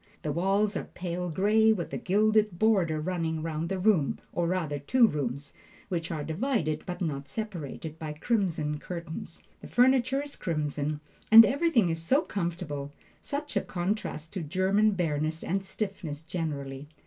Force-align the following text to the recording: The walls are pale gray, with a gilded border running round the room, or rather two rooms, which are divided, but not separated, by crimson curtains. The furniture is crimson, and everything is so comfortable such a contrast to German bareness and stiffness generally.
The 0.23 0.31
walls 0.31 0.75
are 0.75 0.85
pale 0.85 1.29
gray, 1.29 1.71
with 1.71 1.93
a 1.93 1.97
gilded 1.99 2.57
border 2.57 2.99
running 2.99 3.43
round 3.43 3.69
the 3.69 3.77
room, 3.77 4.17
or 4.33 4.47
rather 4.47 4.79
two 4.79 5.05
rooms, 5.05 5.53
which 5.89 6.09
are 6.09 6.23
divided, 6.23 6.87
but 6.87 7.01
not 7.01 7.29
separated, 7.29 7.99
by 7.99 8.13
crimson 8.13 8.79
curtains. 8.79 9.43
The 9.59 9.67
furniture 9.67 10.23
is 10.23 10.35
crimson, 10.37 11.01
and 11.31 11.45
everything 11.45 11.89
is 11.91 12.01
so 12.01 12.23
comfortable 12.23 12.91
such 13.21 13.55
a 13.55 13.61
contrast 13.61 14.33
to 14.33 14.41
German 14.41 14.93
bareness 14.93 15.43
and 15.43 15.63
stiffness 15.63 16.23
generally. 16.23 16.89